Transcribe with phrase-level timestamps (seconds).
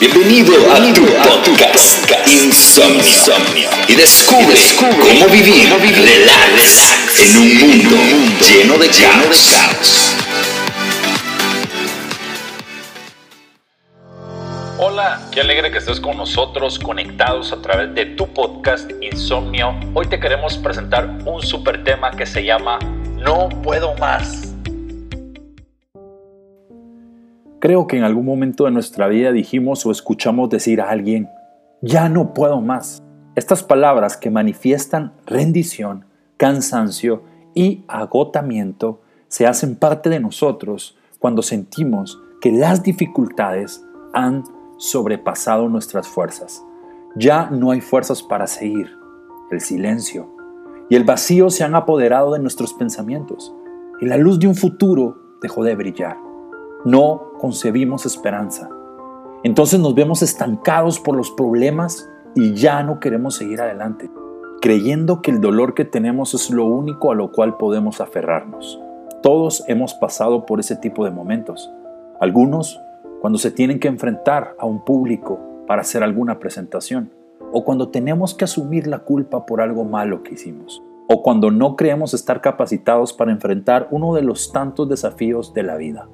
[0.00, 3.68] Bienvenido, a tu podcast, Insomnio.
[3.86, 7.96] Y descubre, cómo vivir, relax, en un mundo,
[8.40, 10.16] lleno de caos.
[14.78, 19.78] Hola, qué alegre que estés con nosotros conectados a través de tu podcast Insomnio.
[19.92, 22.78] Hoy te queremos presentar un super tema que se llama
[23.18, 24.49] No puedo más.
[27.60, 31.28] Creo que en algún momento de nuestra vida dijimos o escuchamos decir a alguien,
[31.82, 33.02] ya no puedo más.
[33.34, 36.06] Estas palabras que manifiestan rendición,
[36.38, 37.22] cansancio
[37.54, 43.84] y agotamiento se hacen parte de nosotros cuando sentimos que las dificultades
[44.14, 44.44] han
[44.78, 46.64] sobrepasado nuestras fuerzas.
[47.14, 48.90] Ya no hay fuerzas para seguir.
[49.50, 50.34] El silencio
[50.88, 53.54] y el vacío se han apoderado de nuestros pensamientos
[54.00, 56.29] y la luz de un futuro dejó de brillar
[56.84, 58.70] no concebimos esperanza.
[59.42, 64.10] Entonces nos vemos estancados por los problemas y ya no queremos seguir adelante,
[64.60, 68.80] creyendo que el dolor que tenemos es lo único a lo cual podemos aferrarnos.
[69.22, 71.70] Todos hemos pasado por ese tipo de momentos.
[72.20, 72.80] Algunos
[73.20, 77.10] cuando se tienen que enfrentar a un público para hacer alguna presentación,
[77.52, 81.76] o cuando tenemos que asumir la culpa por algo malo que hicimos, o cuando no
[81.76, 86.08] creemos estar capacitados para enfrentar uno de los tantos desafíos de la vida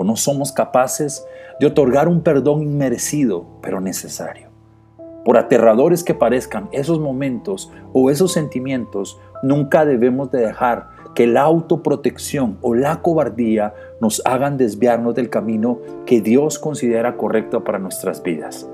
[0.00, 1.26] o no somos capaces
[1.60, 4.48] de otorgar un perdón inmerecido, pero necesario.
[5.26, 11.42] Por aterradores que parezcan esos momentos o esos sentimientos, nunca debemos de dejar que la
[11.42, 18.22] autoprotección o la cobardía nos hagan desviarnos del camino que Dios considera correcto para nuestras
[18.22, 18.66] vidas.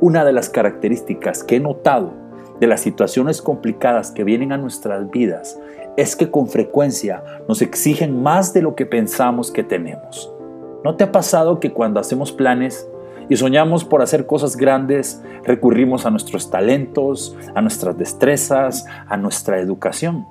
[0.00, 2.12] Una de las características que he notado
[2.58, 5.60] de las situaciones complicadas que vienen a nuestras vidas
[5.96, 10.32] es que con frecuencia nos exigen más de lo que pensamos que tenemos.
[10.84, 12.88] ¿No te ha pasado que cuando hacemos planes
[13.28, 19.60] y soñamos por hacer cosas grandes, recurrimos a nuestros talentos, a nuestras destrezas, a nuestra
[19.60, 20.26] educación?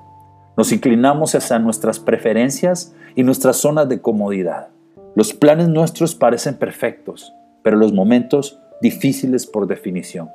[0.56, 4.68] Nos inclinamos hacia nuestras preferencias y nuestras zonas de comodidad.
[5.14, 10.28] Los planes nuestros parecen perfectos, pero los momentos difíciles por definición.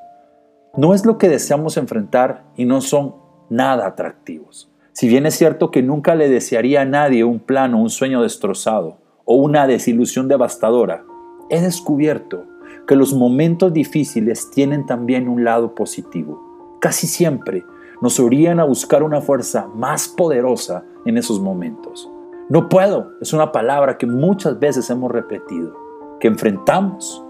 [0.75, 3.15] No es lo que deseamos enfrentar y no son
[3.49, 4.71] nada atractivos.
[4.93, 8.23] Si bien es cierto que nunca le desearía a nadie un plan o un sueño
[8.23, 11.05] destrozado, o una desilusión devastadora,
[11.49, 12.45] he descubierto
[12.87, 16.41] que los momentos difíciles tienen también un lado positivo.
[16.79, 17.65] Casi siempre
[18.01, 22.09] nos orían a buscar una fuerza más poderosa en esos momentos.
[22.49, 25.75] No puedo es una palabra que muchas veces hemos repetido,
[26.21, 27.21] que enfrentamos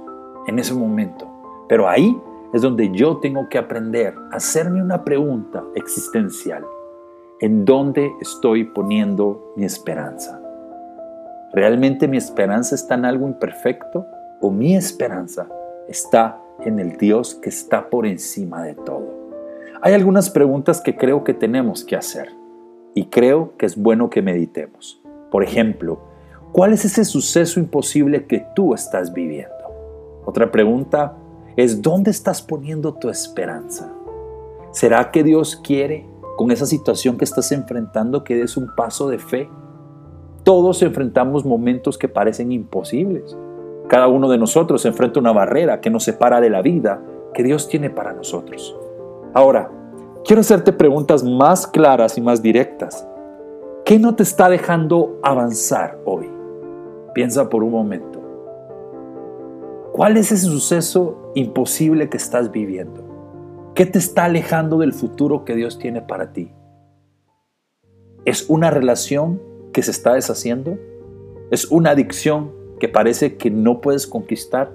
[0.46, 1.28] en ese momento.
[1.68, 2.16] Pero ahí
[2.54, 6.64] es donde yo tengo que aprender a hacerme una pregunta existencial.
[7.40, 10.40] ¿En dónde estoy poniendo mi esperanza?
[11.54, 14.06] ¿Realmente mi esperanza está en algo imperfecto
[14.42, 15.48] o mi esperanza
[15.88, 19.08] está en el Dios que está por encima de todo?
[19.82, 22.30] Hay algunas preguntas que creo que tenemos que hacer
[22.94, 25.02] y creo que es bueno que meditemos.
[25.32, 26.00] Por ejemplo,
[26.52, 29.54] ¿cuál es ese suceso imposible que tú estás viviendo?
[30.26, 31.16] Otra pregunta
[31.56, 33.90] es, ¿dónde estás poniendo tu esperanza?
[34.72, 39.18] ¿Será que Dios quiere con esa situación que estás enfrentando que des un paso de
[39.18, 39.50] fe
[40.48, 43.38] todos enfrentamos momentos que parecen imposibles.
[43.90, 47.02] Cada uno de nosotros enfrenta una barrera que nos separa de la vida
[47.34, 48.74] que Dios tiene para nosotros.
[49.34, 49.70] Ahora,
[50.24, 53.06] quiero hacerte preguntas más claras y más directas.
[53.84, 56.30] ¿Qué no te está dejando avanzar hoy?
[57.14, 58.22] Piensa por un momento.
[59.92, 63.04] ¿Cuál es ese suceso imposible que estás viviendo?
[63.76, 66.54] ¿Qué te está alejando del futuro que Dios tiene para ti?
[68.24, 69.42] ¿Es una relación
[69.78, 70.80] que se está deshaciendo?
[71.52, 74.72] ¿Es una adicción que parece que no puedes conquistar?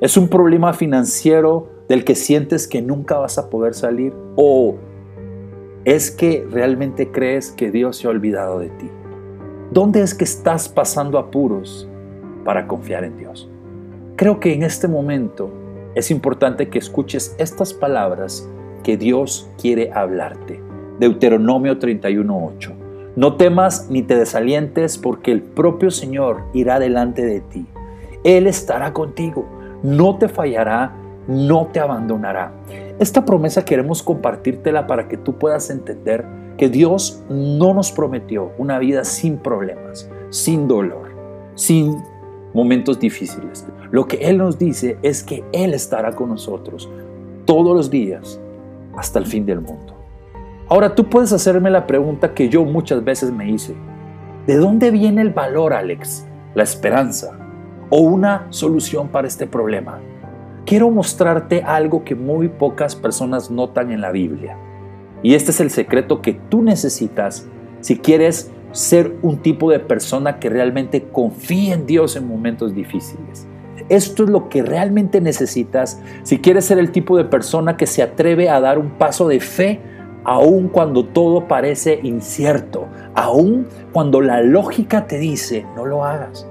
[0.00, 4.14] ¿Es un problema financiero del que sientes que nunca vas a poder salir?
[4.36, 4.76] ¿O
[5.84, 8.88] es que realmente crees que Dios se ha olvidado de ti?
[9.72, 11.86] ¿Dónde es que estás pasando apuros
[12.42, 13.46] para confiar en Dios?
[14.16, 15.50] Creo que en este momento
[15.94, 18.48] es importante que escuches estas palabras
[18.84, 20.62] que Dios quiere hablarte.
[20.98, 22.89] Deuteronomio 31.8.
[23.20, 27.66] No temas ni te desalientes porque el propio Señor irá delante de ti.
[28.24, 29.44] Él estará contigo,
[29.82, 30.96] no te fallará,
[31.28, 32.54] no te abandonará.
[32.98, 36.24] Esta promesa queremos compartírtela para que tú puedas entender
[36.56, 41.10] que Dios no nos prometió una vida sin problemas, sin dolor,
[41.56, 42.02] sin
[42.54, 43.66] momentos difíciles.
[43.90, 46.88] Lo que Él nos dice es que Él estará con nosotros
[47.44, 48.40] todos los días
[48.96, 49.99] hasta el fin del mundo.
[50.70, 53.74] Ahora tú puedes hacerme la pregunta que yo muchas veces me hice.
[54.46, 56.26] ¿De dónde viene el valor, Alex?
[56.54, 57.36] ¿La esperanza?
[57.90, 60.00] ¿O una solución para este problema?
[60.70, 64.56] quiero mostrarte algo que muy pocas personas notan en la Biblia.
[65.20, 67.48] Y este es el secreto que tú necesitas
[67.80, 73.48] si quieres ser un tipo de persona que realmente confíe en Dios en momentos difíciles.
[73.88, 78.02] Esto es lo que realmente necesitas si quieres ser el tipo de persona que se
[78.02, 79.80] atreve a dar un paso de fe
[80.24, 86.46] aun cuando todo parece incierto, aun cuando la lógica te dice no lo hagas.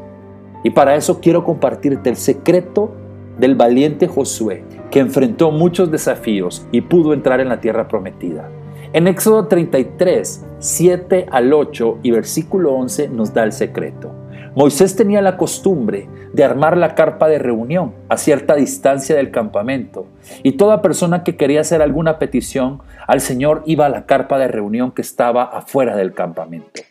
[0.63, 2.91] Y para eso quiero compartirte el secreto
[3.37, 8.49] del valiente Josué, que enfrentó muchos desafíos y pudo entrar en la tierra prometida.
[8.91, 14.11] En Éxodo 33, 7 al 8 y versículo 11 nos da el secreto.
[14.55, 20.07] Moisés tenía la costumbre de armar la carpa de reunión a cierta distancia del campamento
[20.43, 24.47] y toda persona que quería hacer alguna petición al Señor iba a la carpa de
[24.47, 26.81] reunión que estaba afuera del campamento.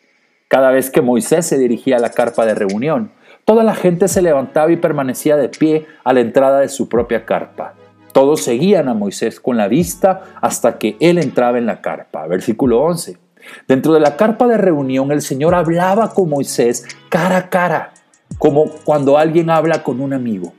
[0.49, 3.11] Cada vez que Moisés se dirigía a la carpa de reunión,
[3.45, 7.27] toda la gente se levantaba y permanecía de pie a la entrada de su propia
[7.27, 7.75] carpa.
[8.13, 12.27] Todos seguían a Moisés con la vista hasta que él entraba en la carpa.
[12.27, 13.28] Versículo 11.
[13.67, 17.93] Dentro de la carpa de reunión el Señor hablaba con Moisés cara a cara,
[18.39, 20.53] como cuando alguien habla con un amigo.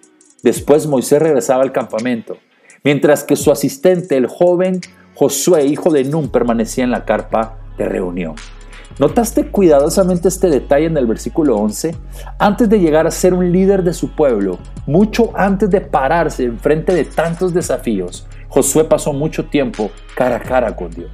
[0.44, 2.38] Después Moisés regresaba al campamento,
[2.84, 4.82] mientras que su asistente, el joven
[5.16, 8.36] Josué, hijo de Nun, permanecía en la carpa de reunión.
[9.00, 11.94] ¿Notaste cuidadosamente este detalle en el versículo 11?
[12.38, 16.58] Antes de llegar a ser un líder de su pueblo, mucho antes de pararse en
[16.58, 21.12] frente de tantos desafíos, Josué pasó mucho tiempo cara a cara con Dios.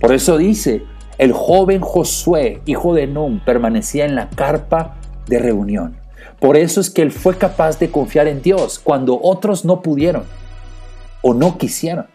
[0.00, 0.82] Por eso dice,
[1.18, 4.94] el joven Josué, hijo de Nun, permanecía en la carpa
[5.26, 5.96] de reunión.
[6.38, 10.22] Por eso es que él fue capaz de confiar en Dios cuando otros no pudieron
[11.20, 12.06] o no quisieron.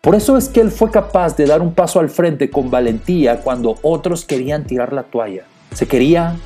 [0.00, 3.40] Por eso es que él fue capaz de dar un paso al frente con valentía
[3.40, 5.42] cuando otros querían tirar la toalla.
[5.74, 6.36] Se quería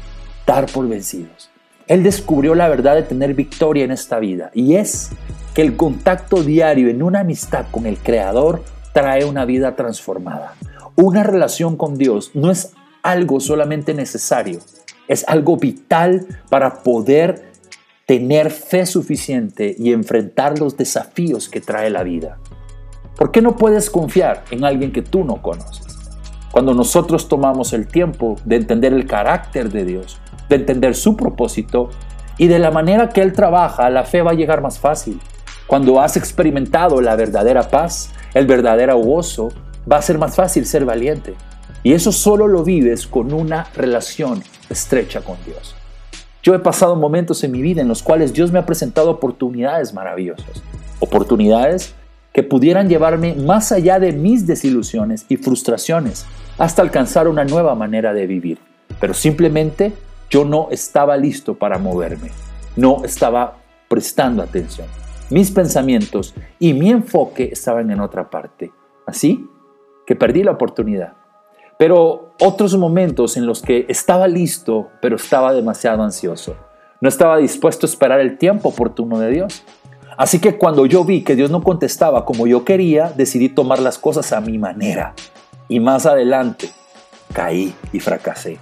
[0.47, 1.51] dar por vencidos.
[1.87, 5.11] Él descubrió la verdad de tener victoria en esta vida y es
[5.53, 10.55] que el contacto diario en una amistad con el Creador trae una vida transformada.
[10.97, 14.61] Una relación con Dios no es algo solamente necesario,
[15.09, 17.51] es algo vital para poder
[18.05, 22.39] tener fe suficiente y enfrentar los desafíos que trae la vida.
[23.17, 25.99] ¿Por qué no puedes confiar en alguien que tú no conoces?
[26.51, 30.19] Cuando nosotros tomamos el tiempo de entender el carácter de Dios,
[30.51, 31.89] de entender su propósito
[32.37, 35.19] y de la manera que Él trabaja, la fe va a llegar más fácil.
[35.67, 39.49] Cuando has experimentado la verdadera paz, el verdadero gozo,
[39.91, 41.35] va a ser más fácil ser valiente.
[41.83, 45.75] Y eso solo lo vives con una relación estrecha con Dios.
[46.43, 49.95] Yo he pasado momentos en mi vida en los cuales Dios me ha presentado oportunidades
[49.95, 50.63] maravillosas.
[51.01, 51.95] Oportunidades
[52.33, 56.27] que pudieran llevarme más allá de mis desilusiones y frustraciones
[56.59, 58.59] hasta alcanzar una nueva manera de vivir.
[59.01, 59.93] Pero simplemente
[60.31, 62.31] yo no estaba listo para moverme,
[62.77, 63.59] no estaba
[63.89, 64.87] prestando atención.
[65.31, 68.73] Mis pensamientos y mi enfoque estaban en otra parte.
[69.07, 69.47] Así
[70.07, 71.15] que perdí la oportunidad.
[71.79, 76.57] Pero otros momentos en los que estaba listo, pero estaba demasiado ansioso.
[77.01, 79.65] No estaba dispuesto a esperar el tiempo oportuno de Dios.
[80.17, 83.99] Así que cuando yo vi que Dios no contestaba como yo quería, decidí tomar las
[83.99, 85.15] cosas a mi manera.
[85.69, 86.71] Y más adelante
[87.33, 88.59] caí y fracasé.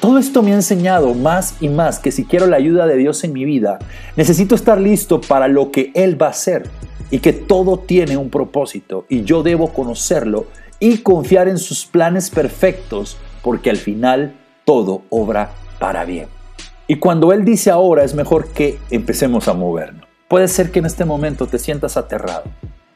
[0.00, 3.24] Todo esto me ha enseñado más y más que si quiero la ayuda de Dios
[3.24, 3.78] en mi vida,
[4.16, 6.68] necesito estar listo para lo que Él va a hacer
[7.10, 10.46] y que todo tiene un propósito y yo debo conocerlo
[10.84, 14.34] y confiar en sus planes perfectos porque al final
[14.66, 16.28] todo obra para bien.
[16.86, 20.06] Y cuando Él dice ahora es mejor que empecemos a movernos.
[20.28, 22.44] Puede ser que en este momento te sientas aterrado.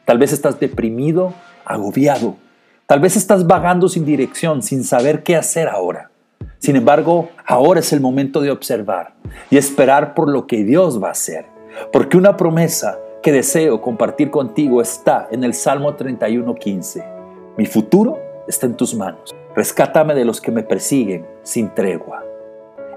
[0.05, 1.33] Tal vez estás deprimido,
[1.65, 2.37] agobiado.
[2.85, 6.11] Tal vez estás vagando sin dirección, sin saber qué hacer ahora.
[6.59, 9.15] Sin embargo, ahora es el momento de observar
[9.49, 11.47] y esperar por lo que Dios va a hacer.
[11.91, 17.18] Porque una promesa que deseo compartir contigo está en el Salmo 31.15.
[17.59, 19.35] Mi futuro está en tus manos.
[19.57, 22.25] Rescátame de los que me persiguen sin tregua.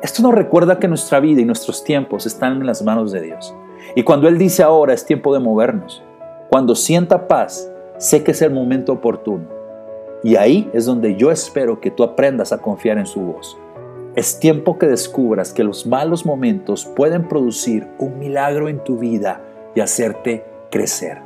[0.04, 3.56] Esto nos recuerda que nuestra vida y nuestros tiempos están en las manos de Dios.
[3.96, 6.04] Y cuando Él dice ahora es tiempo de movernos,
[6.52, 9.48] cuando sienta paz, sé que es el momento oportuno.
[10.24, 13.58] Y ahí es donde yo espero que tú aprendas a confiar en su voz.
[14.16, 19.42] Es tiempo que descubras que los malos momentos pueden producir un milagro en tu vida
[19.74, 21.18] y hacerte crecer.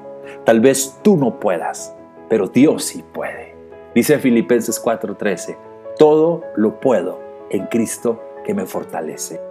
[0.45, 1.95] Tal vez tú no puedas,
[2.29, 3.55] pero Dios sí puede.
[3.93, 5.57] Dice Filipenses 4:13,
[5.97, 9.41] todo lo puedo en Cristo que me fortalece.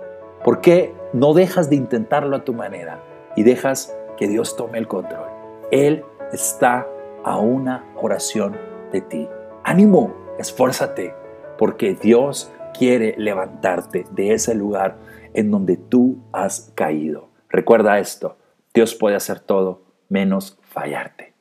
[0.44, 3.02] ¿Por qué no dejas de intentarlo a tu manera
[3.36, 5.28] y dejas que Dios tome el control?
[5.70, 6.86] Él está
[7.24, 8.56] a una oración
[8.92, 9.28] de ti.
[9.62, 11.14] Ánimo, esfuérzate,
[11.56, 14.98] porque Dios quiere levantarte de ese lugar
[15.32, 17.28] en donde tú has caído.
[17.48, 18.36] Recuerda esto,
[18.74, 21.33] Dios puede hacer todo menos fallarte.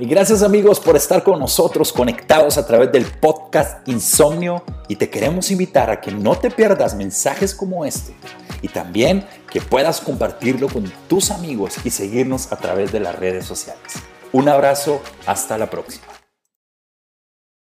[0.00, 5.10] Y gracias amigos por estar con nosotros conectados a través del podcast Insomnio y te
[5.10, 8.14] queremos invitar a que no te pierdas mensajes como este
[8.62, 13.44] y también que puedas compartirlo con tus amigos y seguirnos a través de las redes
[13.44, 13.82] sociales.
[14.30, 16.17] Un abrazo, hasta la próxima.